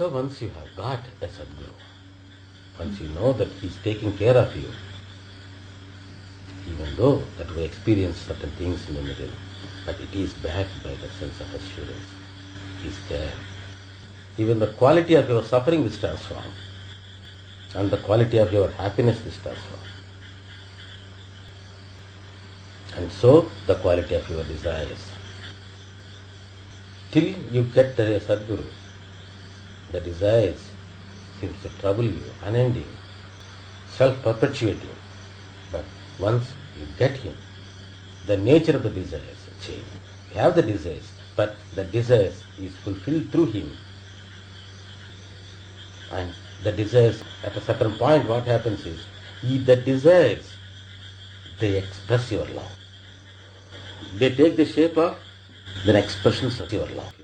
So 0.00 0.08
once 0.08 0.40
you 0.40 0.48
have 0.48 0.76
got 0.76 1.00
a 1.20 1.26
Sadguru, 1.26 1.74
once 2.78 2.98
you 3.02 3.08
know 3.08 3.34
that 3.34 3.48
he 3.60 3.66
is 3.66 3.76
taking 3.84 4.16
care 4.16 4.34
of 4.34 4.56
you, 4.56 4.70
even 6.72 6.96
though 6.96 7.22
that 7.36 7.54
we 7.54 7.64
experience 7.64 8.16
certain 8.16 8.48
things 8.52 8.88
in 8.88 8.94
the 8.94 9.02
middle, 9.02 9.28
but 9.84 10.00
it 10.00 10.14
is 10.14 10.32
backed 10.32 10.82
by 10.82 10.94
the 11.02 11.10
sense 11.18 11.38
of 11.42 11.54
assurance. 11.54 12.08
He 12.80 12.88
is 12.88 12.98
there. 13.10 13.34
Even 14.38 14.58
the 14.58 14.68
quality 14.68 15.16
of 15.16 15.28
your 15.28 15.44
suffering 15.44 15.84
is 15.84 15.98
transformed, 15.98 16.54
and 17.74 17.90
the 17.90 17.98
quality 17.98 18.38
of 18.38 18.54
your 18.54 18.70
happiness 18.70 19.18
is 19.26 19.36
transformed. 19.36 19.90
And 22.96 23.12
so 23.12 23.50
the 23.66 23.74
quality 23.74 24.14
of 24.14 24.26
your 24.30 24.44
desires. 24.44 25.10
Till 27.10 27.34
you 27.52 27.64
get 27.64 27.98
the 27.98 28.18
Sadguru, 28.26 28.64
the 29.92 30.00
desires 30.00 30.60
seems 31.40 31.60
to 31.62 31.68
trouble 31.80 32.04
you, 32.04 32.22
unending, 32.44 32.86
self-perpetuating. 33.96 34.96
But 35.72 35.84
once 36.18 36.52
you 36.78 36.86
get 36.98 37.12
him, 37.12 37.36
the 38.26 38.36
nature 38.36 38.76
of 38.76 38.82
the 38.82 38.90
desires 38.90 39.48
change. 39.62 39.84
You 40.32 40.40
have 40.40 40.54
the 40.54 40.62
desires, 40.62 41.10
but 41.36 41.56
the 41.74 41.84
desires 41.84 42.42
is 42.58 42.74
fulfilled 42.76 43.30
through 43.30 43.46
him. 43.46 43.76
And 46.12 46.32
the 46.62 46.72
desires, 46.72 47.22
at 47.44 47.56
a 47.56 47.60
certain 47.60 47.92
point, 47.94 48.28
what 48.28 48.44
happens 48.44 48.84
is, 48.84 49.00
if 49.42 49.64
the 49.66 49.76
desires, 49.76 50.52
they 51.58 51.78
express 51.78 52.30
your 52.30 52.46
love. 52.46 52.72
They 54.16 54.34
take 54.34 54.56
the 54.56 54.66
shape 54.66 54.96
of 54.98 55.16
their 55.84 55.96
expressions 55.96 56.60
of 56.60 56.72
your 56.72 56.86
love. 56.88 57.14